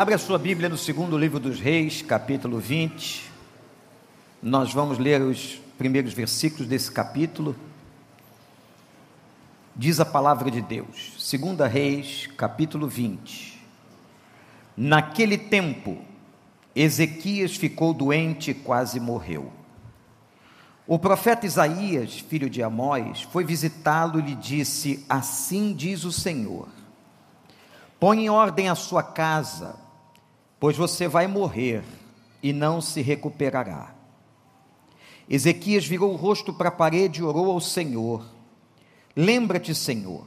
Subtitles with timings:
[0.00, 3.30] Abra sua Bíblia no segundo livro dos Reis, capítulo 20.
[4.42, 7.54] Nós vamos ler os primeiros versículos desse capítulo.
[9.76, 13.62] Diz a palavra de Deus, segunda Reis, capítulo 20.
[14.74, 15.98] Naquele tempo,
[16.74, 19.52] Ezequias ficou doente e quase morreu.
[20.86, 26.68] O profeta Isaías, filho de Amós, foi visitá-lo e lhe disse: Assim diz o Senhor:
[28.00, 29.89] Põe em ordem a sua casa,
[30.60, 31.82] pois você vai morrer
[32.42, 33.94] e não se recuperará.
[35.28, 38.24] Ezequias virou o rosto para a parede e orou ao Senhor:
[39.16, 40.26] Lembra-te, Senhor,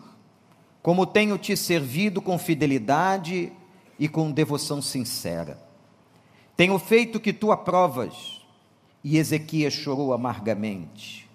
[0.82, 3.54] como tenho te servido com fidelidade
[4.00, 5.62] e com devoção sincera.
[6.58, 8.42] Tenho feito o que tu aprovas
[9.04, 11.30] e Ezequias chorou amargamente.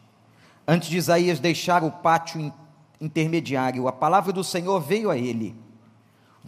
[0.66, 2.52] Antes de Isaías deixar o pátio
[3.00, 5.54] intermediário, a palavra do Senhor veio a ele: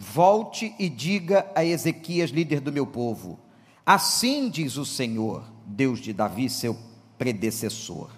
[0.01, 3.39] Volte e diga a Ezequias, líder do meu povo:
[3.85, 6.75] Assim diz o Senhor, Deus de Davi, seu
[7.17, 8.09] predecessor.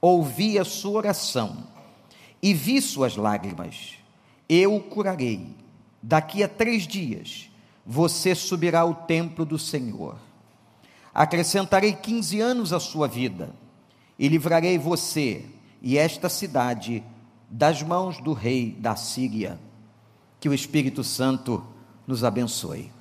[0.00, 1.68] Ouvi a sua oração
[2.42, 3.94] e vi suas lágrimas.
[4.48, 5.54] Eu o curarei.
[6.02, 7.50] Daqui a três dias
[7.84, 10.16] você subirá ao templo do Senhor
[11.16, 13.48] Acrescentarei 15 anos à sua vida
[14.18, 15.46] e livrarei você
[15.80, 17.02] e esta cidade
[17.48, 19.58] das mãos do rei da Síria.
[20.40, 21.64] Que o Espírito Santo
[22.06, 22.92] nos abençoe.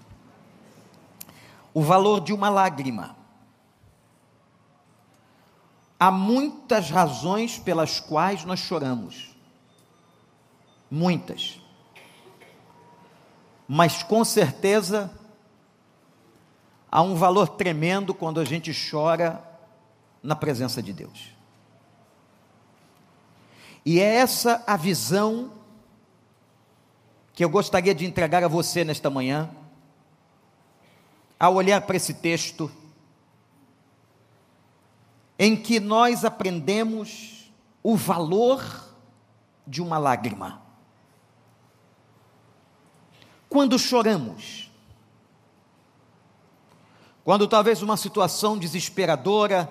[1.73, 3.15] O valor de uma lágrima.
[5.99, 9.35] Há muitas razões pelas quais nós choramos.
[10.89, 11.59] Muitas.
[13.67, 15.11] Mas com certeza
[16.91, 19.43] há um valor tremendo quando a gente chora
[20.21, 21.35] na presença de Deus.
[23.85, 25.51] E é essa a visão
[27.35, 29.49] que eu gostaria de entregar a você nesta manhã,
[31.37, 32.71] ao olhar para esse texto,
[35.37, 37.51] em que nós aprendemos
[37.83, 38.63] o valor
[39.67, 40.61] de uma lágrima.
[43.49, 44.71] Quando choramos,
[47.25, 49.69] quando talvez uma situação desesperadora,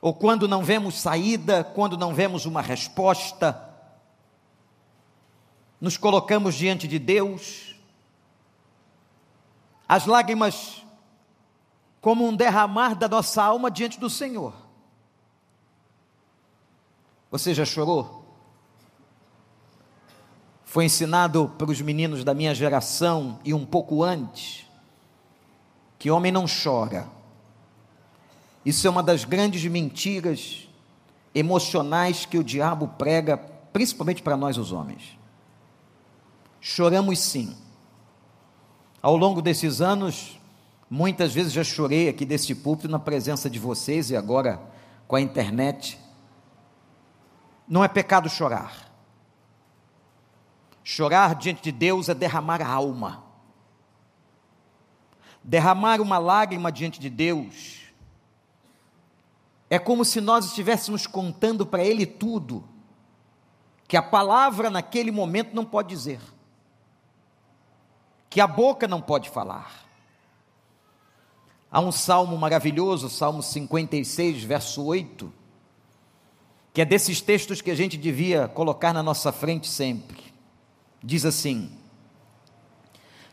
[0.00, 3.71] ou quando não vemos saída, quando não vemos uma resposta,
[5.82, 7.74] nos colocamos diante de Deus,
[9.88, 10.86] as lágrimas,
[12.00, 14.54] como um derramar da nossa alma diante do Senhor.
[17.32, 18.24] Você já chorou?
[20.64, 24.64] Foi ensinado para os meninos da minha geração e um pouco antes
[25.98, 27.08] que homem não chora.
[28.64, 30.68] Isso é uma das grandes mentiras
[31.34, 35.20] emocionais que o diabo prega, principalmente para nós os homens.
[36.62, 37.54] Choramos sim.
[39.02, 40.40] Ao longo desses anos,
[40.88, 44.62] muitas vezes já chorei aqui desse púlpito na presença de vocês e agora
[45.06, 45.98] com a internet.
[47.68, 48.90] Não é pecado chorar.
[50.82, 53.32] Chorar diante de Deus é derramar a alma
[55.42, 57.80] derramar uma lágrima diante de Deus,
[59.68, 62.64] é como se nós estivéssemos contando para Ele tudo,
[63.88, 66.20] que a palavra naquele momento não pode dizer,
[68.32, 69.84] que a boca não pode falar.
[71.70, 75.30] Há um salmo maravilhoso, Salmo 56, verso 8,
[76.72, 80.18] que é desses textos que a gente devia colocar na nossa frente sempre.
[81.04, 81.70] Diz assim: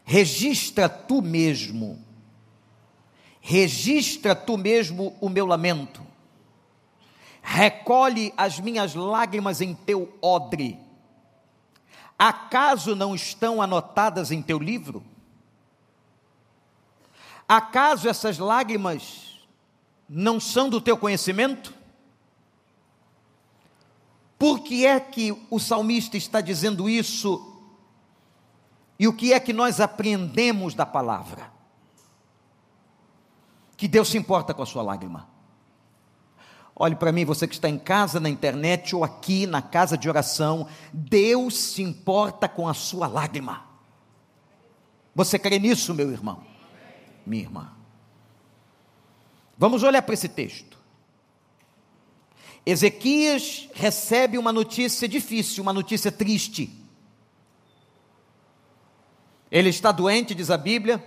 [0.04, 2.04] registra tu mesmo,
[3.40, 6.02] registra tu mesmo o meu lamento,
[7.42, 10.78] recolhe as minhas lágrimas em teu odre,
[12.20, 15.02] acaso não estão anotadas em teu livro?
[17.48, 19.40] Acaso essas lágrimas
[20.08, 21.74] não são do teu conhecimento?
[24.38, 27.46] Por que é que o salmista está dizendo isso
[29.00, 31.52] e o que é que nós aprendemos da palavra?
[33.76, 35.39] Que Deus se importa com a sua lágrima.
[36.82, 40.08] Olhe para mim, você que está em casa, na internet ou aqui na casa de
[40.08, 43.66] oração, Deus se importa com a sua lágrima.
[45.14, 46.42] Você crê nisso, meu irmão?
[47.26, 47.74] Minha irmã.
[49.58, 50.80] Vamos olhar para esse texto.
[52.66, 56.74] Ezequias recebe uma notícia difícil, uma notícia triste.
[59.52, 61.04] Ele está doente, diz a Bíblia,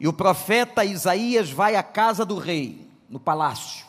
[0.00, 3.83] e o profeta Isaías vai à casa do rei, no palácio.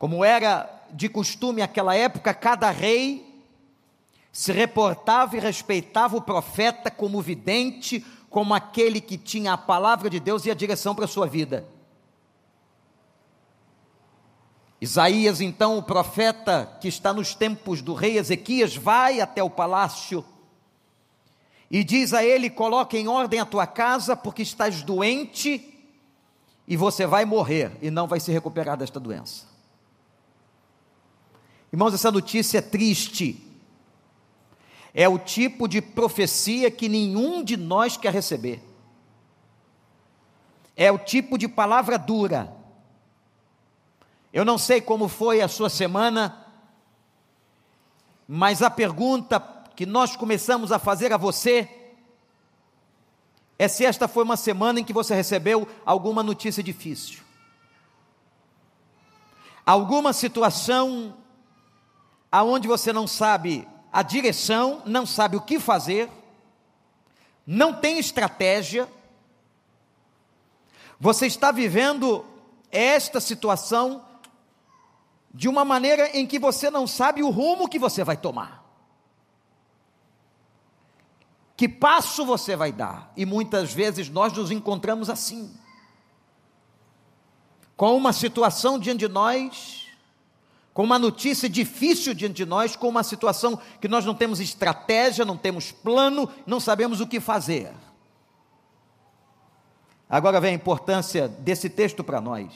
[0.00, 3.44] Como era de costume naquela época, cada rei
[4.32, 10.18] se reportava e respeitava o profeta como vidente, como aquele que tinha a palavra de
[10.18, 11.68] Deus e a direção para a sua vida.
[14.80, 20.24] Isaías, então, o profeta que está nos tempos do rei Ezequias, vai até o palácio
[21.70, 25.92] e diz a ele: Coloque em ordem a tua casa, porque estás doente
[26.66, 29.50] e você vai morrer e não vai se recuperar desta doença.
[31.72, 33.46] Irmãos, essa notícia é triste.
[34.92, 38.62] É o tipo de profecia que nenhum de nós quer receber.
[40.76, 42.60] É o tipo de palavra dura
[44.32, 46.46] eu não sei como foi a sua semana,
[48.28, 49.40] mas a pergunta
[49.74, 51.68] que nós começamos a fazer a você
[53.58, 57.22] é se esta foi uma semana em que você recebeu alguma notícia difícil.
[59.66, 61.16] Alguma situação
[62.30, 66.10] aonde você não sabe a direção, não sabe o que fazer,
[67.46, 68.88] não tem estratégia.
[70.98, 72.24] Você está vivendo
[72.70, 74.04] esta situação
[75.32, 78.60] de uma maneira em que você não sabe o rumo que você vai tomar.
[81.56, 83.12] Que passo você vai dar?
[83.16, 85.54] E muitas vezes nós nos encontramos assim,
[87.76, 89.89] com uma situação diante de nós,
[90.72, 95.24] com uma notícia difícil diante de nós, com uma situação que nós não temos estratégia,
[95.24, 97.72] não temos plano, não sabemos o que fazer.
[100.08, 102.52] Agora vem a importância desse texto para nós.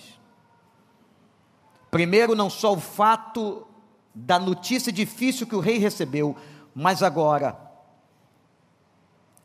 [1.90, 3.66] Primeiro, não só o fato
[4.14, 6.36] da notícia difícil que o rei recebeu,
[6.74, 7.56] mas agora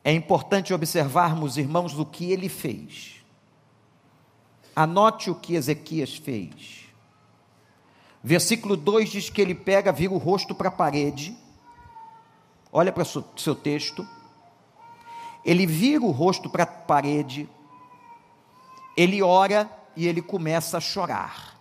[0.02, 3.22] é importante observarmos, irmãos, o que ele fez.
[4.74, 6.79] Anote o que Ezequias fez.
[8.22, 11.36] Versículo 2 diz que ele pega, vira o rosto para a parede.
[12.72, 14.06] Olha para o seu texto.
[15.44, 17.48] Ele vira o rosto para a parede.
[18.96, 21.58] Ele ora e ele começa a chorar.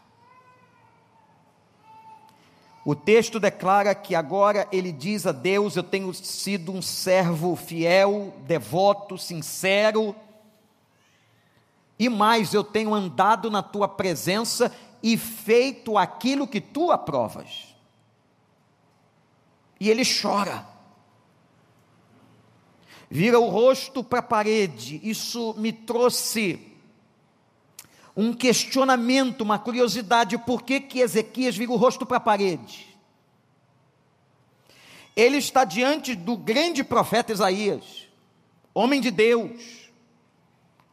[2.86, 8.34] O texto declara que agora ele diz a Deus: Eu tenho sido um servo fiel,
[8.46, 10.16] devoto, sincero,
[12.00, 17.76] e mais, eu tenho andado na tua presença e feito aquilo que tu aprovas.
[19.80, 20.68] E ele chora,
[23.10, 26.68] vira o rosto para a parede, isso me trouxe
[28.16, 32.90] um questionamento, uma curiosidade, por que, que Ezequias vira o rosto para a parede?
[35.16, 38.08] Ele está diante do grande profeta Isaías,
[38.74, 39.90] homem de Deus,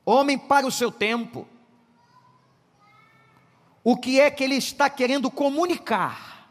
[0.04, 1.48] homem para o seu tempo.
[3.88, 6.50] O que é que ele está querendo comunicar?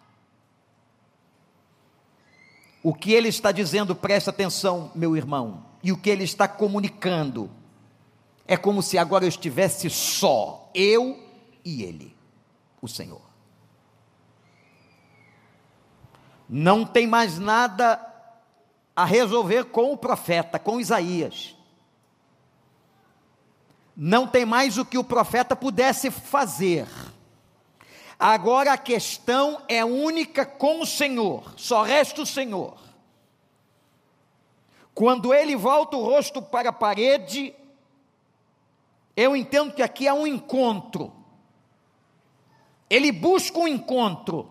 [2.81, 7.51] O que ele está dizendo, presta atenção, meu irmão, e o que ele está comunicando
[8.47, 11.21] é como se agora eu estivesse só, eu
[11.65, 12.15] e ele,
[12.81, 13.21] o Senhor.
[16.47, 17.99] Não tem mais nada
[18.95, 21.53] a resolver com o profeta, com Isaías.
[23.93, 26.87] Não tem mais o que o profeta pudesse fazer.
[28.17, 32.77] Agora a questão é única com o Senhor, só resta o Senhor.
[34.93, 37.53] Quando ele volta o rosto para a parede,
[39.15, 41.11] eu entendo que aqui há um encontro.
[42.89, 44.49] Ele busca um encontro.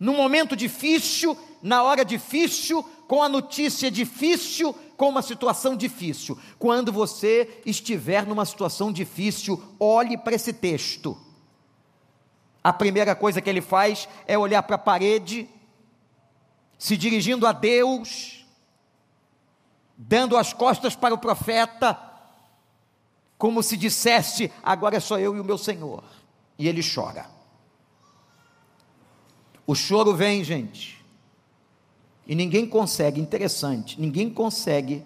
[0.00, 6.38] No momento difícil, na hora difícil, com a notícia difícil, com uma situação difícil.
[6.58, 11.18] Quando você estiver numa situação difícil, olhe para esse texto.
[12.64, 15.46] A primeira coisa que ele faz é olhar para a parede,
[16.78, 18.46] se dirigindo a Deus,
[19.96, 21.98] dando as costas para o profeta,
[23.36, 26.02] como se dissesse: agora é só eu e o meu Senhor.
[26.58, 27.26] E ele chora.
[29.66, 31.04] O choro vem, gente,
[32.26, 35.04] e ninguém consegue, interessante, ninguém consegue,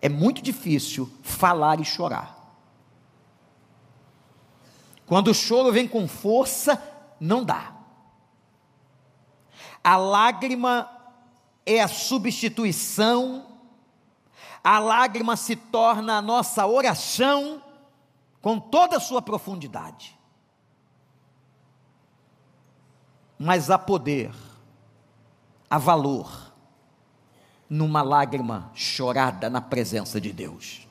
[0.00, 2.39] é muito difícil falar e chorar.
[5.10, 6.82] Quando o choro vem com força,
[7.20, 7.74] não dá.
[9.84, 10.90] A lágrima
[11.66, 13.50] é a substituição
[14.62, 17.62] a lágrima se torna a nossa oração
[18.42, 20.18] com toda a sua profundidade.
[23.38, 24.34] Mas há poder,
[25.68, 26.52] há valor
[27.70, 30.86] numa lágrima chorada na presença de Deus.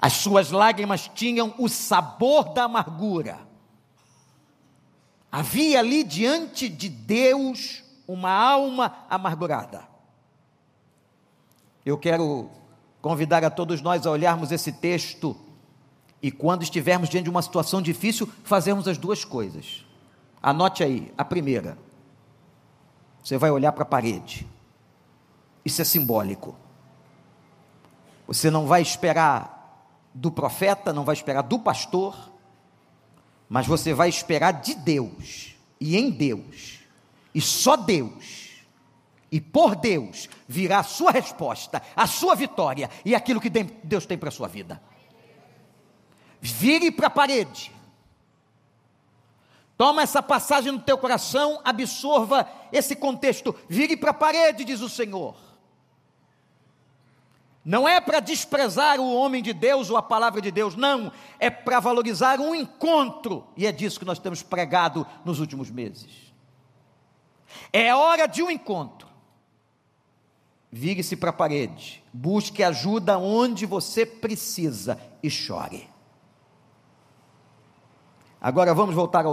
[0.00, 3.38] As suas lágrimas tinham o sabor da amargura.
[5.30, 9.86] Havia ali diante de Deus uma alma amargurada.
[11.84, 12.48] Eu quero
[13.02, 15.36] convidar a todos nós a olharmos esse texto
[16.22, 19.84] e, quando estivermos diante de uma situação difícil, fazermos as duas coisas.
[20.42, 21.76] Anote aí, a primeira.
[23.22, 24.48] Você vai olhar para a parede.
[25.62, 26.56] Isso é simbólico.
[28.26, 29.59] Você não vai esperar
[30.12, 32.32] do profeta, não vai esperar do pastor,
[33.48, 36.80] mas você vai esperar de Deus e em Deus.
[37.34, 38.50] E só Deus
[39.30, 44.18] e por Deus virá a sua resposta, a sua vitória e aquilo que Deus tem
[44.18, 44.82] para a sua vida.
[46.40, 47.72] Vire para a parede.
[49.76, 53.54] Toma essa passagem no teu coração, absorva esse contexto.
[53.68, 55.36] Vire para a parede, diz o Senhor.
[57.64, 61.12] Não é para desprezar o homem de Deus ou a palavra de Deus, não.
[61.38, 63.46] É para valorizar um encontro.
[63.56, 66.32] E é disso que nós temos pregado nos últimos meses.
[67.72, 69.08] É hora de um encontro.
[70.72, 72.02] Vire-se para a parede.
[72.12, 75.88] Busque ajuda onde você precisa e chore.
[78.40, 79.24] Agora vamos voltar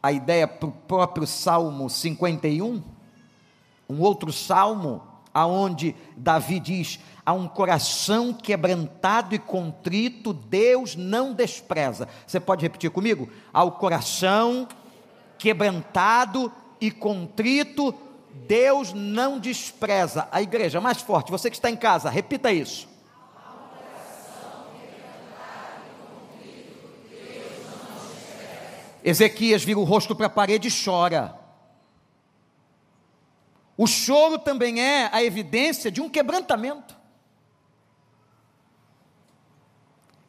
[0.00, 2.82] à ideia para o próprio Salmo 51,
[3.88, 12.08] um outro salmo, aonde Davi diz: a um coração quebrantado e contrito, Deus não despreza.
[12.26, 13.28] Você pode repetir comigo?
[13.52, 14.66] Ao coração
[15.36, 17.94] quebrantado e contrito,
[18.46, 20.28] Deus não despreza.
[20.32, 22.88] A igreja mais forte, você que está em casa, repita isso.
[29.04, 31.34] Ezequias vira o rosto para a parede e chora.
[33.78, 36.94] O choro também é a evidência de um quebrantamento.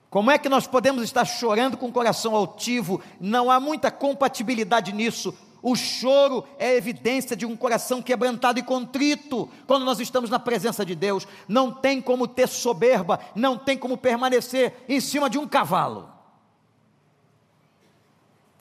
[0.09, 3.01] Como é que nós podemos estar chorando com o coração altivo?
[3.19, 5.37] Não há muita compatibilidade nisso.
[5.61, 9.49] O choro é evidência de um coração quebrantado e contrito.
[9.67, 13.97] Quando nós estamos na presença de Deus, não tem como ter soberba, não tem como
[13.97, 16.19] permanecer em cima de um cavalo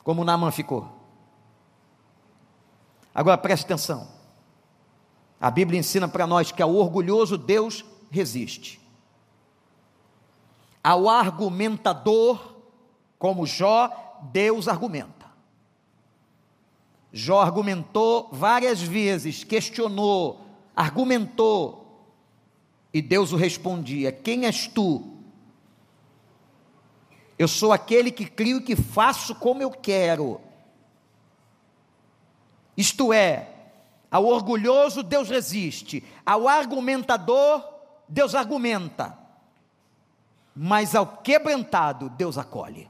[0.09, 0.89] como Naaman ficou.
[3.15, 4.09] Agora preste atenção.
[5.41, 8.81] A Bíblia ensina para nós que ao orgulhoso Deus resiste.
[10.83, 12.57] Ao argumentador,
[13.19, 13.91] como Jó,
[14.33, 15.27] Deus argumenta.
[17.13, 20.41] Jó argumentou várias vezes, questionou,
[20.75, 22.05] argumentou,
[22.93, 25.19] e Deus o respondia: Quem és tu
[27.39, 30.41] eu sou aquele que crio e que faço como eu quero.
[32.77, 33.49] Isto é,
[34.11, 37.63] ao orgulhoso Deus resiste, ao argumentador
[38.09, 39.19] Deus argumenta,
[40.55, 42.89] mas ao quebrantado Deus acolhe.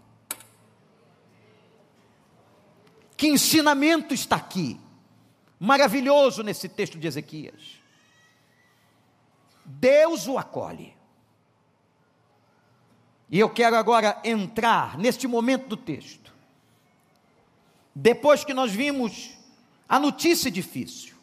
[3.16, 4.80] Que ensinamento está aqui,
[5.58, 7.78] maravilhoso nesse texto de Ezequias.
[9.64, 10.96] Deus o acolhe.
[13.28, 16.32] E eu quero agora entrar neste momento do texto.
[17.94, 19.37] Depois que nós vimos
[19.88, 21.14] a notícia difícil,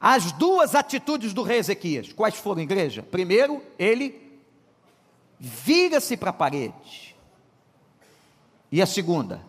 [0.00, 3.02] as duas atitudes do rei Ezequias, quais foram, igreja?
[3.02, 4.38] Primeiro, ele
[5.40, 7.16] vira-se para a parede.
[8.70, 9.40] E a segunda,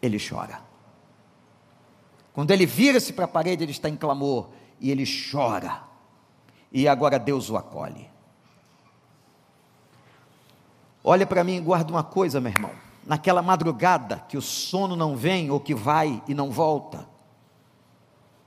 [0.00, 0.62] ele chora.
[2.32, 5.82] Quando ele vira-se para a parede, ele está em clamor e ele chora.
[6.70, 8.08] E agora Deus o acolhe.
[11.04, 12.91] Olha para mim e guarda uma coisa, meu irmão.
[13.06, 17.08] Naquela madrugada que o sono não vem ou que vai e não volta,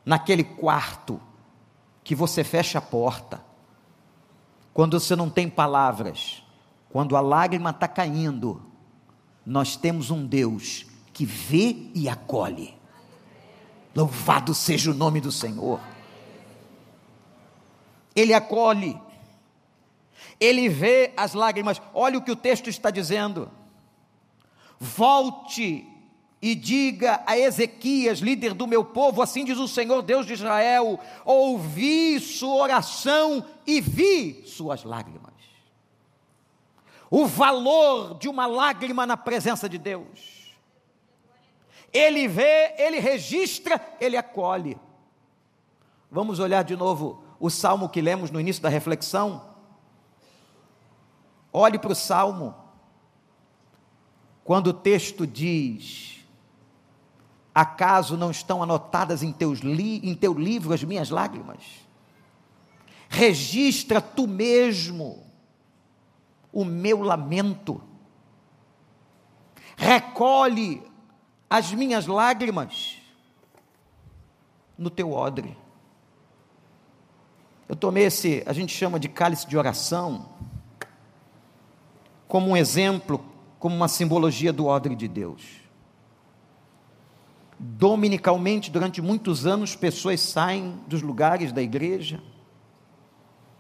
[0.06, 1.20] naquele quarto
[2.04, 3.44] que você fecha a porta,
[4.74, 6.44] quando você não tem palavras,
[6.90, 8.62] quando a lágrima está caindo,
[9.46, 12.78] nós temos um Deus que vê e acolhe.
[13.96, 15.80] Louvado seja o nome do Senhor.
[18.16, 19.00] Ele acolhe
[20.40, 21.82] ele vê as lágrimas.
[21.94, 23.50] Olha o que o texto está dizendo.
[24.80, 25.88] Volte
[26.42, 31.00] e diga a Ezequias, líder do meu povo, assim diz o Senhor Deus de Israel:
[31.24, 35.34] ouvi sua oração e vi suas lágrimas.
[37.10, 40.54] O valor de uma lágrima na presença de Deus.
[41.94, 44.78] Ele vê, ele registra, ele acolhe.
[46.12, 49.56] Vamos olhar de novo o salmo que lemos no início da reflexão.
[51.52, 52.54] Olhe para o Salmo,
[54.46, 56.24] quando o texto diz:
[57.54, 61.64] Acaso não estão anotadas em, teus li, em teu livro as minhas lágrimas?
[63.10, 65.26] Registra tu mesmo
[66.54, 67.82] o meu lamento,
[69.76, 70.82] recolhe
[71.50, 73.02] as minhas lágrimas.
[74.78, 75.58] no teu odre.
[77.68, 80.30] Eu tomei esse, a gente chama de cálice de oração,
[82.28, 83.24] como um exemplo,
[83.66, 85.42] como uma simbologia do odre de Deus.
[87.58, 92.22] Dominicalmente, durante muitos anos, pessoas saem dos lugares da igreja.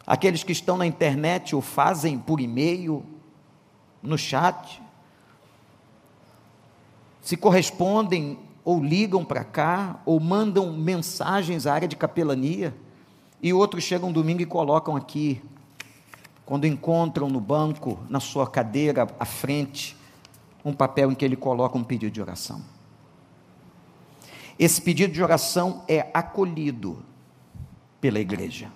[0.06, 3.04] Aqueles que estão na internet o fazem por e-mail,
[4.00, 4.80] no chat,
[7.20, 12.76] se correspondem ou ligam para cá, ou mandam mensagens à área de capelania,
[13.42, 15.42] e outros chegam domingo e colocam aqui,
[16.46, 19.98] quando encontram no banco, na sua cadeira à frente,
[20.64, 22.62] um papel em que ele coloca um pedido de oração.
[24.58, 27.04] Esse pedido de oração é acolhido
[28.00, 28.72] pela igreja.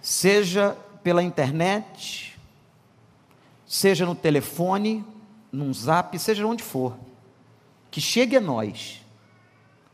[0.00, 2.38] Seja pela internet,
[3.66, 5.04] seja no telefone,
[5.52, 6.96] num zap, seja onde for,
[7.90, 9.04] que chegue a nós,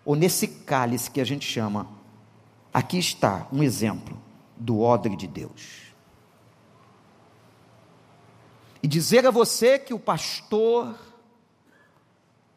[0.05, 1.89] ou nesse cálice que a gente chama,
[2.73, 4.26] aqui está um exemplo
[4.57, 5.87] do odre de Deus.
[8.83, 10.95] E dizer a você que o pastor,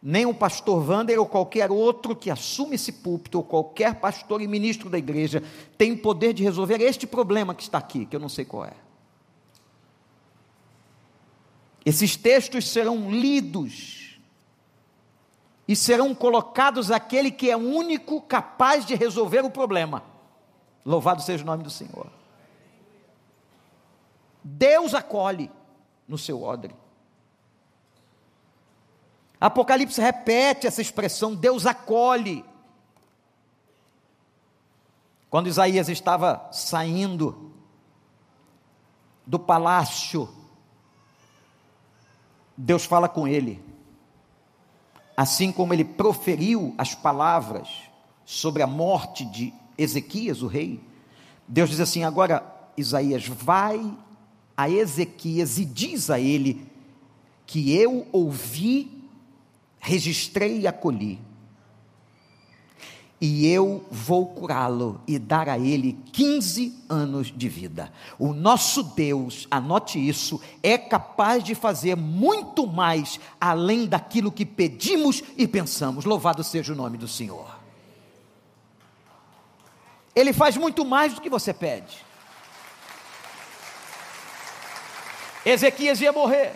[0.01, 4.47] nem o pastor Wander ou qualquer outro que assume esse púlpito, ou qualquer pastor e
[4.47, 5.43] ministro da igreja,
[5.77, 8.65] tem o poder de resolver este problema que está aqui, que eu não sei qual
[8.65, 8.73] é.
[11.85, 14.19] Esses textos serão lidos
[15.67, 20.03] e serão colocados aquele que é único capaz de resolver o problema.
[20.85, 22.07] Louvado seja o nome do Senhor.
[24.43, 25.51] Deus acolhe
[26.07, 26.75] no seu odre.
[29.39, 32.45] Apocalipse repete essa expressão: Deus acolhe.
[35.29, 37.53] Quando Isaías estava saindo
[39.27, 40.27] do palácio
[42.61, 43.63] Deus fala com ele.
[45.15, 47.69] Assim como ele proferiu as palavras
[48.25, 50.79] sobre a morte de Ezequias, o rei,
[51.47, 52.43] Deus diz assim: agora,
[52.77, 53.81] Isaías, vai
[54.55, 56.67] a Ezequias e diz a ele
[57.45, 58.91] que eu ouvi,
[59.79, 61.19] registrei e acolhi
[63.21, 67.91] e eu vou curá-lo e dar a ele 15 anos de vida.
[68.17, 75.21] O nosso Deus, anote isso, é capaz de fazer muito mais além daquilo que pedimos
[75.35, 76.05] e pensamos.
[76.05, 77.58] Louvado seja o nome do Senhor.
[80.19, 82.05] Ele faz muito mais do que você pede.
[85.45, 86.53] Ezequias ia morrer.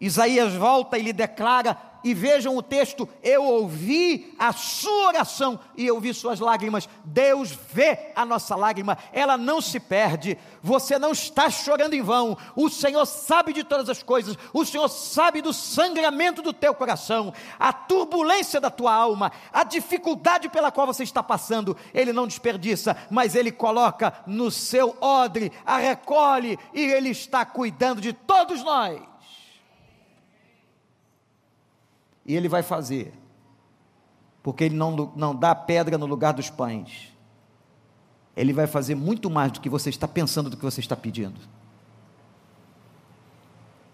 [0.00, 5.86] Isaías volta e lhe declara e vejam o texto: eu ouvi a sua oração e
[5.86, 6.88] eu vi suas lágrimas.
[7.04, 10.38] Deus vê a nossa lágrima, ela não se perde.
[10.62, 12.36] Você não está chorando em vão.
[12.54, 17.32] O Senhor sabe de todas as coisas, o Senhor sabe do sangramento do teu coração,
[17.58, 21.76] a turbulência da tua alma, a dificuldade pela qual você está passando.
[21.92, 28.00] Ele não desperdiça, mas ele coloca no seu odre, a recolhe e ele está cuidando
[28.00, 29.09] de todos nós.
[32.24, 33.12] E ele vai fazer,
[34.42, 37.12] porque ele não, não dá pedra no lugar dos pães.
[38.36, 41.40] Ele vai fazer muito mais do que você está pensando, do que você está pedindo.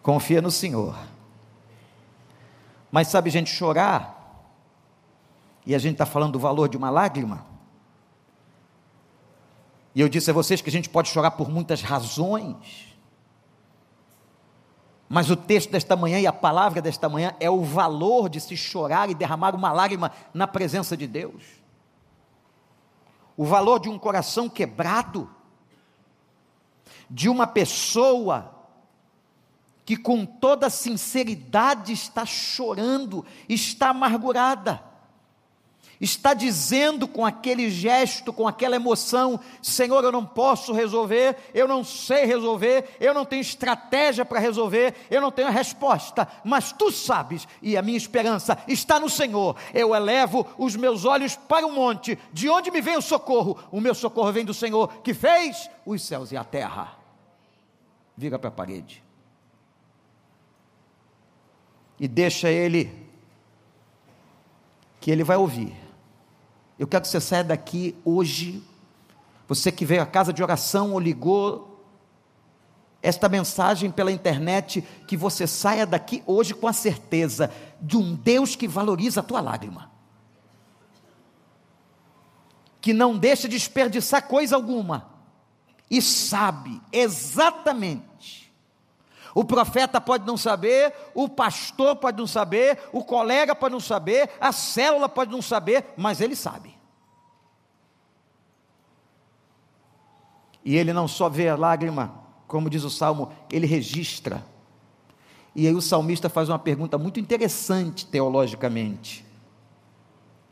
[0.03, 0.97] Confia no Senhor.
[2.93, 4.17] Mas sabe, gente, chorar,
[5.67, 7.45] e a gente está falando do valor de uma lágrima.
[9.95, 12.86] E eu disse a vocês que a gente pode chorar por muitas razões.
[15.09, 18.57] Mas o texto desta manhã e a palavra desta manhã é o valor de se
[18.57, 21.43] chorar e derramar uma lágrima na presença de Deus.
[23.37, 25.31] O valor de um coração quebrado,
[27.09, 28.53] de uma pessoa
[29.85, 34.96] que com toda sinceridade está chorando, está amargurada
[36.01, 41.83] está dizendo com aquele gesto, com aquela emoção: Senhor, eu não posso resolver, eu não
[41.83, 47.47] sei resolver, eu não tenho estratégia para resolver, eu não tenho resposta, mas tu sabes,
[47.63, 49.57] e a minha esperança está no Senhor.
[49.73, 53.59] Eu elevo os meus olhos para o monte, de onde me vem o socorro?
[53.71, 56.97] O meu socorro vem do Senhor que fez os céus e a terra.
[58.17, 59.03] Vira para a parede.
[61.99, 62.93] E deixa ele,
[65.01, 65.86] que ele vai ouvir
[66.79, 68.63] eu quero que você saia daqui hoje,
[69.49, 71.85] você que veio à casa de oração ou ligou
[73.03, 78.57] esta mensagem pela internet, que você saia daqui hoje com a certeza de um Deus
[78.57, 79.91] que valoriza a tua lágrima.
[82.81, 85.09] Que não deixa de desperdiçar coisa alguma
[85.91, 88.06] e sabe exatamente
[89.37, 94.31] O profeta pode não saber, o pastor pode não saber, o colega pode não saber,
[94.41, 96.75] a célula pode não saber, mas ele sabe.
[100.65, 104.43] E ele não só vê a lágrima, como diz o salmo, ele registra.
[105.55, 109.23] E aí o salmista faz uma pergunta muito interessante teologicamente: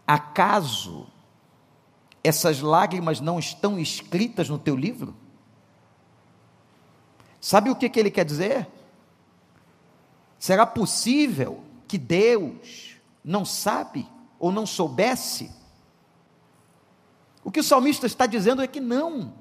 [0.06, 1.06] Acaso
[2.22, 5.23] essas lágrimas não estão escritas no teu livro?
[7.44, 8.66] Sabe o que, que ele quer dizer?
[10.38, 15.52] Será possível que Deus não sabe ou não soubesse?
[17.44, 19.34] O que o salmista está dizendo é que não,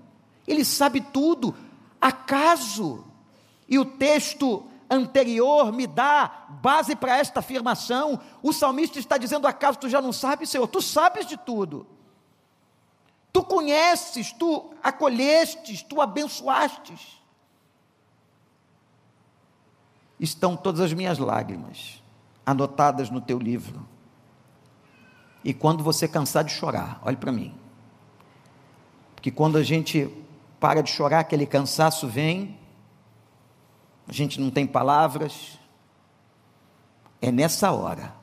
[0.45, 1.55] ele sabe tudo,
[2.01, 3.05] acaso?
[3.69, 8.19] E o texto anterior me dá base para esta afirmação.
[8.41, 10.67] O salmista está dizendo: acaso tu já não sabes, Senhor?
[10.67, 11.87] Tu sabes de tudo.
[13.31, 17.22] Tu conheces, tu acolhestes, tu abençoastes
[20.23, 22.01] estão todas as minhas lágrimas
[22.45, 23.85] anotadas no teu livro.
[25.43, 27.53] E quando você cansar de chorar, olhe para mim.
[29.13, 30.09] Porque quando a gente
[30.59, 32.57] para de chorar, aquele cansaço vem,
[34.07, 35.59] a gente não tem palavras.
[37.21, 38.15] É nessa hora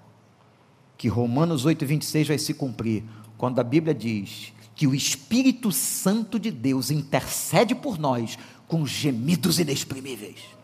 [0.96, 3.04] que Romanos 8:26 vai se cumprir,
[3.36, 9.58] quando a Bíblia diz que o Espírito Santo de Deus intercede por nós com gemidos
[9.58, 10.60] inexprimíveis.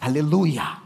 [0.00, 0.78] Aleluia.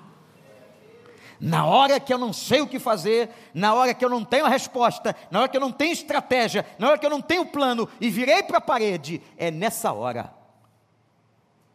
[1.40, 4.46] Na hora que eu não sei o que fazer, na hora que eu não tenho
[4.46, 7.46] a resposta, na hora que eu não tenho estratégia, na hora que eu não tenho
[7.46, 10.32] plano e virei para a parede, é nessa hora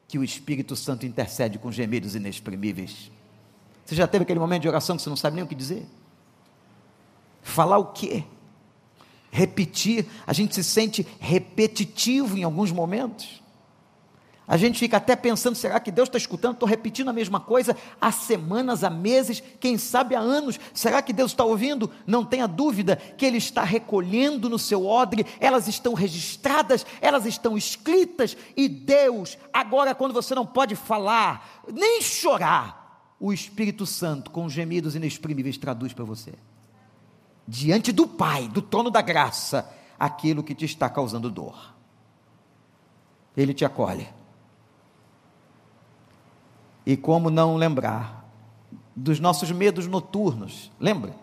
[0.07, 3.11] que o Espírito Santo intercede com gemidos inexprimíveis.
[3.85, 5.85] Você já teve aquele momento de oração que você não sabe nem o que dizer?
[7.43, 8.23] Falar o quê?
[9.31, 13.41] Repetir, a gente se sente repetitivo em alguns momentos.
[14.49, 16.55] A gente fica até pensando: será que Deus está escutando?
[16.55, 20.59] Estou repetindo a mesma coisa há semanas, há meses, quem sabe há anos.
[20.73, 21.91] Será que Deus está ouvindo?
[22.07, 27.55] Não tenha dúvida que Ele está recolhendo no seu odre, elas estão registradas, elas estão
[27.55, 34.49] escritas, e Deus, agora, quando você não pode falar, nem chorar, o Espírito Santo, com
[34.49, 36.33] gemidos inexprimíveis, traduz para você.
[37.47, 41.75] Diante do Pai, do trono da graça, aquilo que te está causando dor.
[43.37, 44.18] Ele te acolhe
[46.91, 48.27] e como não lembrar
[48.95, 50.71] dos nossos medos noturnos?
[50.79, 51.13] Lembra?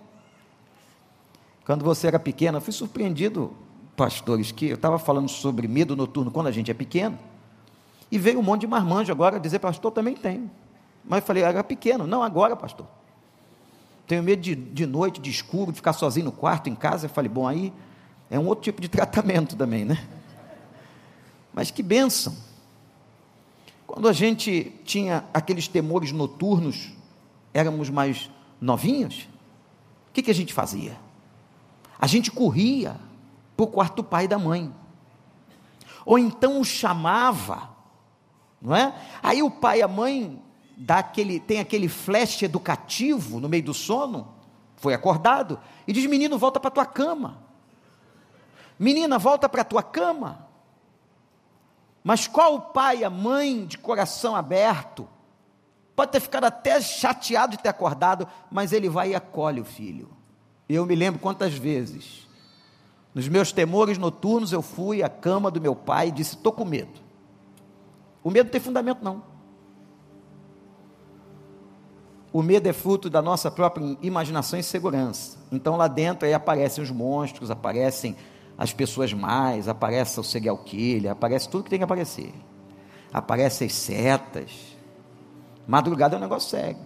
[1.65, 3.53] Quando você era pequeno, eu fui surpreendido,
[3.97, 7.19] pastores, que eu estava falando sobre medo noturno quando a gente é pequeno,
[8.13, 10.49] e veio um monte de marmanjo agora dizer, pastor, também tenho.
[11.05, 12.07] Mas eu falei, era pequeno.
[12.07, 12.87] Não, agora, pastor.
[14.07, 17.07] Tenho medo de, de noite, de escuro, de ficar sozinho no quarto, em casa.
[17.07, 17.73] Eu falei, bom, aí
[18.31, 20.07] é um outro tipo de tratamento também, né?
[21.53, 22.46] Mas que bênção.
[23.87, 26.93] Quando a gente tinha aqueles temores noturnos,
[27.55, 29.29] éramos mais novinhos,
[30.09, 30.99] o que, que a gente fazia?
[31.99, 32.97] A gente corria
[33.57, 34.73] para o quarto do pai e da mãe.
[36.05, 37.71] Ou então o chamava,
[38.61, 38.95] não é?
[39.23, 40.43] Aí o pai e a mãe
[40.77, 44.29] dá aquele, tem aquele flash educativo no meio do sono,
[44.77, 47.39] foi acordado, e diz: Menino, volta para tua cama.
[48.79, 50.46] Menina, volta para tua cama.
[52.07, 55.09] Mas qual o pai, a mãe de coração aberto,
[55.97, 60.09] pode ter ficado até chateado de ter acordado, mas ele vai e acolhe o filho.
[60.69, 62.29] Eu me lembro quantas vezes,
[63.13, 66.65] nos meus temores noturnos, eu fui à cama do meu pai e disse: Estou com
[66.65, 67.01] medo.
[68.23, 69.25] O medo não tem fundamento, não.
[72.33, 75.39] O medo é fruto da nossa própria imaginação e segurança.
[75.51, 78.15] Então lá dentro aí aparecem os monstros, aparecem
[78.59, 82.33] as pessoas mais, aparece o serial killer, aparece tudo que tem que aparecer.
[83.13, 84.77] Aparece as setas.
[85.67, 86.79] Madrugada é um negócio sério.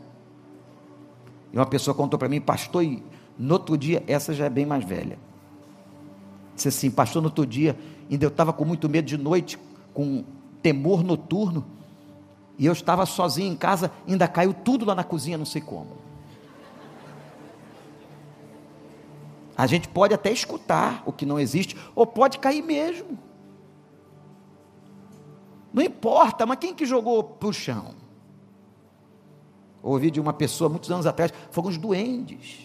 [1.53, 3.03] E uma pessoa contou para mim, pastor, e
[3.39, 5.19] no outro dia, essa já é bem mais velha.
[6.55, 7.77] Disse assim, pastor, no outro dia,
[8.11, 9.59] ainda eu estava com muito medo de noite,
[9.95, 10.25] com
[10.63, 11.65] temor noturno,
[12.59, 16.10] e eu estava sozinho em casa, ainda caiu tudo lá na cozinha, não sei como.
[19.61, 23.19] A gente pode até escutar o que não existe, ou pode cair mesmo.
[25.71, 27.95] Não importa, mas quem que jogou para o chão?
[29.83, 32.61] Ouvi de uma pessoa muitos anos atrás, foram os duendes.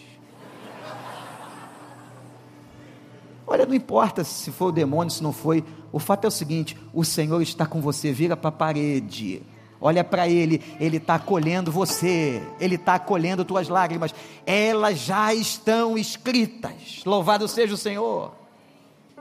[3.46, 5.62] Olha, não importa se foi o demônio, se não foi.
[5.92, 9.42] O fato é o seguinte: o Senhor está com você, vira para a parede.
[9.80, 14.14] Olha para ele, ele está acolhendo você, ele está acolhendo tuas lágrimas,
[14.46, 17.02] elas já estão escritas.
[17.04, 18.32] Louvado seja o Senhor.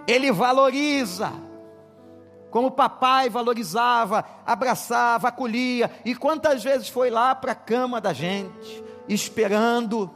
[0.08, 1.34] Ele valoriza
[2.56, 8.82] como papai valorizava, abraçava, acolhia, e quantas vezes foi lá para a cama da gente,
[9.10, 10.10] esperando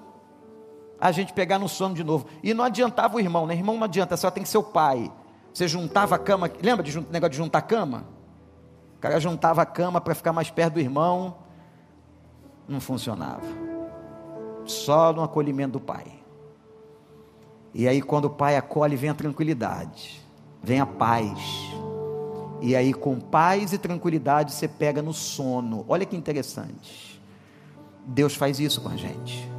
[1.01, 2.27] a gente pegar no sono de novo.
[2.41, 3.55] E não adiantava o irmão, né?
[3.55, 5.11] Irmão não adianta, só tem que ser o pai.
[5.53, 8.05] Você juntava a cama, lembra de negócio de juntar a cama?
[8.99, 11.37] O cara juntava a cama para ficar mais perto do irmão,
[12.67, 13.45] não funcionava.
[14.65, 16.19] Só no acolhimento do pai.
[17.73, 20.21] E aí, quando o pai acolhe, vem a tranquilidade,
[20.61, 21.39] vem a paz.
[22.59, 25.85] E aí, com paz e tranquilidade, você pega no sono.
[25.87, 27.21] Olha que interessante.
[28.05, 29.49] Deus faz isso com a gente.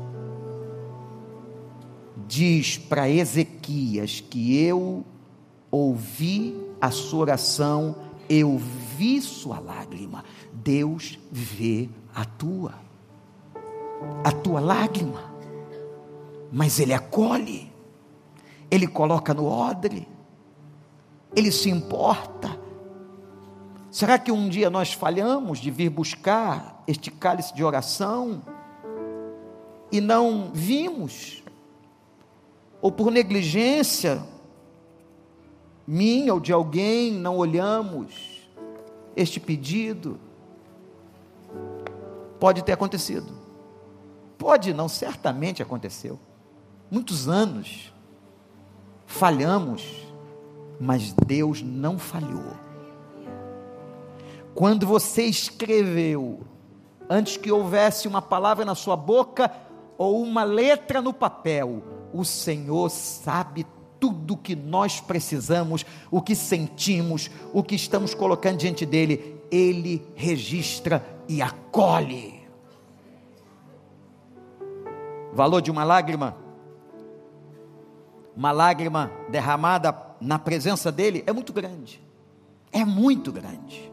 [2.26, 5.03] Diz para Ezequias que eu
[5.70, 10.25] ouvi a sua oração, eu vi sua lágrima.
[10.53, 12.75] Deus vê a tua,
[14.23, 15.35] a tua lágrima,
[16.53, 17.73] mas Ele acolhe,
[18.71, 20.07] Ele coloca no odre,
[21.35, 22.57] Ele se importa.
[23.90, 28.40] Será que um dia nós falhamos de vir buscar este cálice de oração
[29.90, 31.43] e não vimos?
[32.81, 34.23] Ou por negligência
[35.90, 38.48] minha ou de alguém, não olhamos
[39.16, 40.20] este pedido?
[42.38, 43.33] Pode ter acontecido.
[44.38, 46.16] Pode não, certamente aconteceu.
[46.88, 47.92] Muitos anos
[49.05, 50.07] falhamos,
[50.79, 52.53] mas Deus não falhou.
[54.55, 56.40] Quando você escreveu,
[57.09, 59.53] antes que houvesse uma palavra na sua boca
[59.98, 63.66] ou uma letra no papel, o Senhor sabe
[64.01, 71.07] tudo que nós precisamos, o que sentimos, o que estamos colocando diante dele, ele registra
[71.29, 72.41] e acolhe.
[75.33, 76.37] Valor de uma lágrima,
[78.35, 82.01] uma lágrima derramada na presença dele é muito grande,
[82.73, 83.91] é muito grande.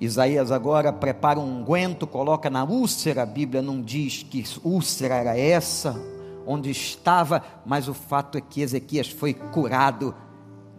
[0.00, 5.36] Isaías agora prepara um unguento, coloca na úlcera, a Bíblia não diz que úlcera era
[5.36, 6.00] essa,
[6.48, 10.14] onde estava, mas o fato é que Ezequias foi curado,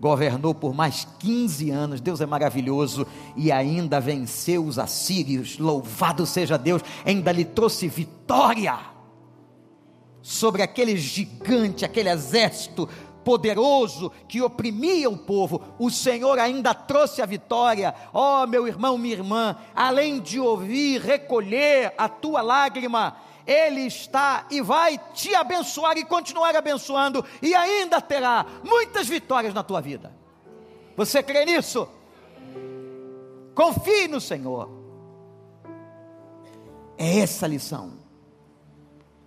[0.02, 3.06] governou por mais 15 anos, Deus é maravilhoso,
[3.38, 8.80] e ainda venceu os assírios, louvado seja Deus, ainda lhe trouxe vitória
[10.24, 12.90] sobre aquele gigante, aquele exército
[13.24, 17.94] poderoso que oprimia o povo, o Senhor ainda trouxe a vitória.
[18.12, 23.16] Ó, oh, meu irmão, minha irmã, além de ouvir, recolher a tua lágrima,
[23.50, 29.64] ele está e vai te abençoar e continuar abençoando, e ainda terá muitas vitórias na
[29.64, 30.14] tua vida.
[30.96, 31.88] Você crê nisso?
[33.56, 34.70] Confie no Senhor.
[36.96, 37.94] É essa a lição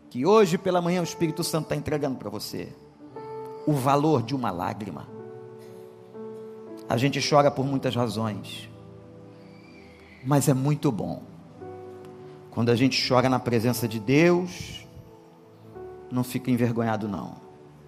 [0.08, 2.72] que hoje pela manhã o Espírito Santo está entregando para você
[3.66, 5.08] o valor de uma lágrima.
[6.88, 8.68] A gente chora por muitas razões,
[10.24, 11.31] mas é muito bom
[12.52, 14.86] quando a gente chora na presença de Deus.
[16.10, 17.36] Não fica envergonhado, não.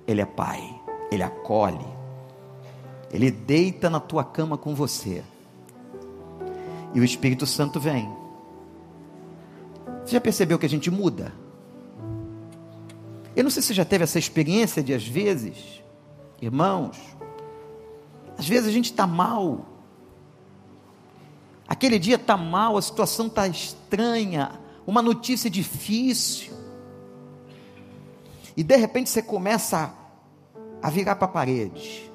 [0.07, 0.63] Ele é Pai,
[1.13, 1.87] Ele acolhe,
[3.13, 5.23] Ele deita na tua cama com você,
[6.95, 8.09] e o Espírito Santo vem.
[10.05, 11.33] Você já percebeu que a gente muda?
[13.35, 15.83] Eu não sei se você já teve essa experiência de, às vezes,
[16.41, 16.99] irmãos,
[18.39, 19.65] às vezes a gente está mal,
[21.67, 26.55] aquele dia está mal, a situação está estranha, uma notícia difícil,
[28.57, 29.93] e de repente você começa
[30.83, 32.11] a, a virar para a parede.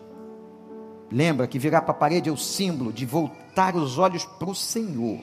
[1.11, 4.55] Lembra que virar para a parede é o símbolo de voltar os olhos para o
[4.55, 5.19] Senhor,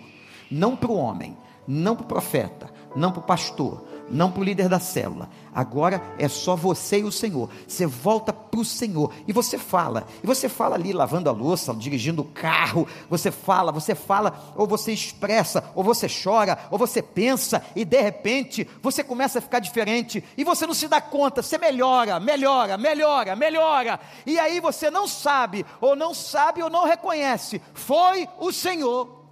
[0.50, 1.36] não para o homem,
[1.66, 5.28] não para o profeta, não para o pastor, não para o líder da célula.
[5.54, 7.48] Agora é só você e o Senhor.
[7.66, 10.06] Você volta para o Senhor e você fala.
[10.22, 12.86] E você fala ali lavando a louça, dirigindo o carro.
[13.08, 18.00] Você fala, você fala, ou você expressa, ou você chora, ou você pensa, e de
[18.00, 20.22] repente você começa a ficar diferente.
[20.36, 21.42] E você não se dá conta.
[21.42, 24.00] Você melhora, melhora, melhora, melhora.
[24.24, 27.60] E aí você não sabe, ou não sabe, ou não reconhece.
[27.72, 29.24] Foi o Senhor.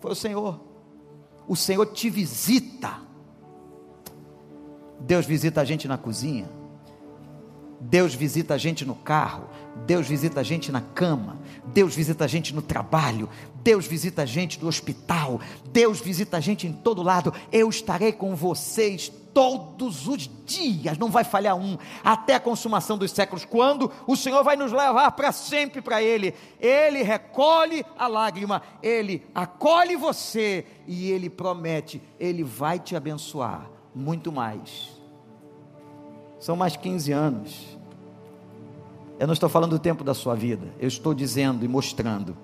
[0.00, 0.69] Foi o Senhor
[1.50, 3.00] o Senhor te visita.
[5.00, 6.48] Deus visita a gente na cozinha.
[7.80, 9.48] Deus visita a gente no carro,
[9.86, 13.28] Deus visita a gente na cama, Deus visita a gente no trabalho,
[13.62, 15.40] Deus visita a gente no hospital,
[15.72, 17.32] Deus visita a gente em todo lado.
[17.52, 23.12] Eu estarei com vocês todos os dias, não vai falhar um, até a consumação dos
[23.12, 26.34] séculos, quando o Senhor vai nos levar para sempre para Ele.
[26.60, 34.32] Ele recolhe a lágrima, Ele acolhe você e Ele promete, Ele vai te abençoar muito
[34.32, 34.90] mais.
[36.38, 37.79] São mais 15 anos.
[39.20, 42.34] Eu não estou falando do tempo da sua vida, eu estou dizendo e mostrando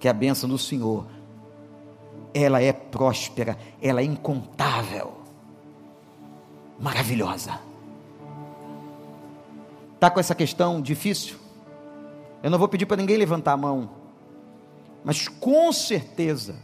[0.00, 1.04] que a bênção do Senhor,
[2.32, 5.18] ela é próspera, ela é incontável,
[6.80, 7.60] maravilhosa.
[9.96, 11.36] Está com essa questão difícil?
[12.42, 13.90] Eu não vou pedir para ninguém levantar a mão,
[15.04, 16.56] mas com certeza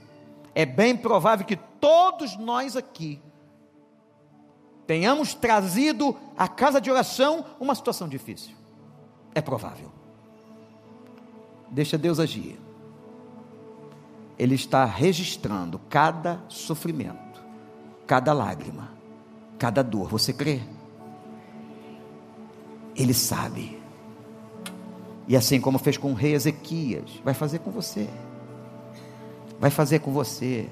[0.54, 3.20] é bem provável que todos nós aqui
[4.86, 8.59] tenhamos trazido à casa de oração uma situação difícil.
[9.34, 9.90] É provável.
[11.70, 12.58] Deixa Deus agir.
[14.38, 17.40] Ele está registrando cada sofrimento,
[18.06, 18.90] cada lágrima,
[19.58, 20.08] cada dor.
[20.08, 20.60] Você crê?
[22.96, 23.78] Ele sabe.
[25.28, 28.08] E assim como fez com o rei Ezequias, vai fazer com você.
[29.60, 30.68] Vai fazer com você.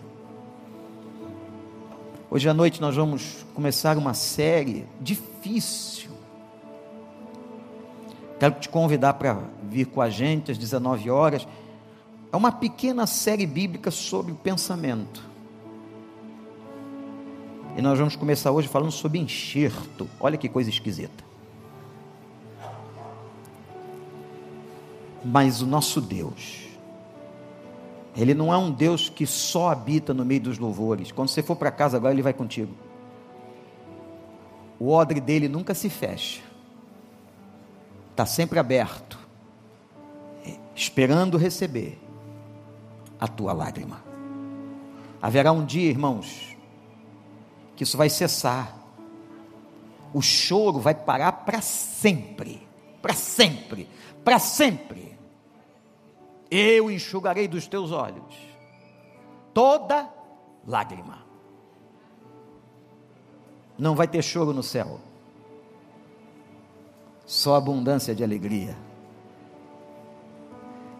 [2.30, 6.07] Hoje à noite nós vamos começar uma série difícil.
[8.38, 11.46] Quero te convidar para vir com a gente às 19 horas.
[12.32, 15.26] É uma pequena série bíblica sobre o pensamento.
[17.76, 20.08] E nós vamos começar hoje falando sobre enxerto.
[20.20, 21.24] Olha que coisa esquisita.
[25.24, 26.66] Mas o nosso Deus,
[28.16, 31.10] Ele não é um Deus que só habita no meio dos louvores.
[31.10, 32.72] Quando você for para casa agora, Ele vai contigo.
[34.78, 36.40] O odre dele nunca se fecha,
[38.18, 39.16] está sempre aberto,
[40.74, 42.00] esperando receber
[43.20, 44.02] a tua lágrima.
[45.22, 46.56] Haverá um dia, irmãos,
[47.76, 48.76] que isso vai cessar,
[50.12, 52.66] o choro vai parar para sempre,
[53.00, 53.88] para sempre,
[54.24, 55.16] para sempre
[56.50, 58.34] eu enxugarei dos teus olhos
[59.54, 60.12] toda
[60.66, 61.24] lágrima.
[63.78, 65.00] Não vai ter choro no céu,
[67.28, 68.76] só abundância de alegria.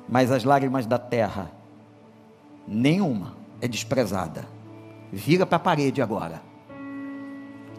[0.07, 1.51] Mas as lágrimas da terra,
[2.67, 4.47] nenhuma é desprezada.
[5.11, 6.41] Vira para a parede agora.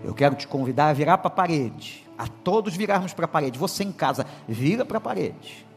[0.03, 3.57] Eu quero te convidar a virar para a parede, a todos virarmos para a parede.
[3.57, 5.69] Você em casa, vira para a parede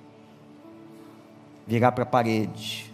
[1.66, 2.92] virar para a parede,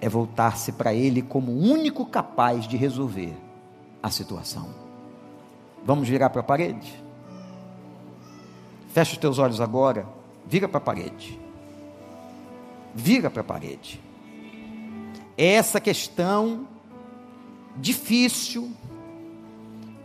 [0.00, 3.36] é voltar-se para Ele como único capaz de resolver
[4.02, 4.68] a situação.
[5.84, 7.05] Vamos virar para a parede?
[8.96, 10.08] Fecha os teus olhos agora,
[10.46, 11.38] vira para a parede.
[12.94, 14.00] Vira para a parede.
[15.36, 16.66] Essa questão
[17.76, 18.72] difícil,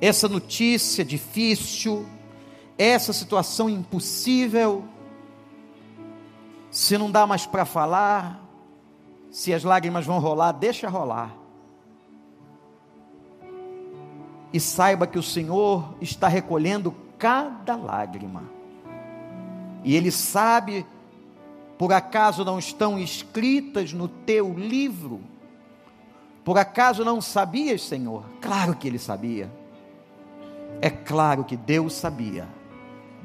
[0.02, 2.06] essa notícia difícil,
[2.78, 4.84] essa situação impossível,
[6.70, 8.44] se não dá mais para falar,
[9.32, 11.34] se as lágrimas vão rolar, deixa rolar.
[14.52, 18.60] E saiba que o Senhor está recolhendo cada lágrima.
[19.84, 20.86] E Ele sabe,
[21.78, 25.22] por acaso não estão escritas no teu livro?
[26.44, 28.26] Por acaso não sabias, Senhor?
[28.42, 29.52] Claro que Ele sabia.
[30.82, 32.48] É claro que Deus sabia.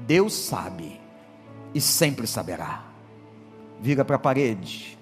[0.06, 1.00] Deus sabe
[1.74, 2.86] e sempre saberá
[3.80, 4.98] vira para a parede,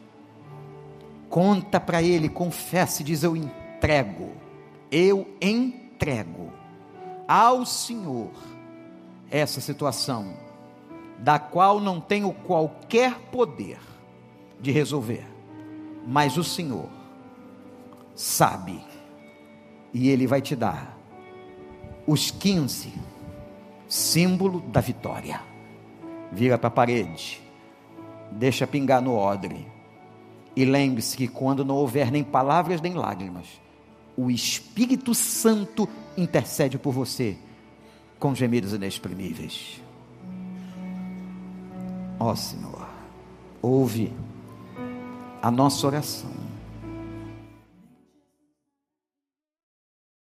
[1.28, 4.32] conta para ele, confessa e diz: Eu entrego,
[4.90, 6.52] eu entrego
[7.26, 8.30] ao Senhor
[9.30, 10.34] essa situação,
[11.18, 13.78] da qual não tenho qualquer poder
[14.60, 15.26] de resolver,
[16.06, 16.88] mas o Senhor
[18.14, 18.80] sabe,
[19.92, 20.98] e Ele vai te dar
[22.06, 22.92] os 15,
[23.88, 25.40] símbolo da vitória.
[26.32, 27.44] Vira para a parede
[28.34, 29.66] deixa pingar no odre.
[30.56, 33.46] E lembre-se que quando não houver nem palavras nem lágrimas,
[34.16, 37.36] o Espírito Santo intercede por você
[38.18, 39.82] com gemidos inexprimíveis.
[42.26, 42.88] Ó Senhor,
[43.60, 44.10] ouve
[45.42, 46.30] a nossa oração.